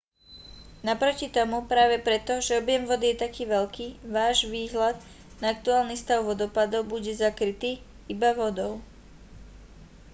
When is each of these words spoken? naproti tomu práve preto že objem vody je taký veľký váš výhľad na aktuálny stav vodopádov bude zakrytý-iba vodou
naproti 0.87 1.27
tomu 1.37 1.57
práve 1.71 1.97
preto 2.07 2.33
že 2.45 2.57
objem 2.61 2.83
vody 2.89 3.07
je 3.13 3.21
taký 3.25 3.43
veľký 3.55 3.87
váš 4.17 4.37
výhľad 4.55 4.97
na 5.41 5.47
aktuálny 5.55 5.93
stav 6.03 6.19
vodopádov 6.29 6.81
bude 6.93 7.11
zakrytý-iba 7.23 8.29
vodou 8.41 8.73